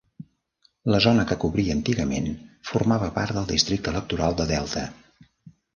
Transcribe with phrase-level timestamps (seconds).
[0.93, 2.31] La zona que cobria antigament
[2.73, 4.89] formava part del districte electoral de Delta.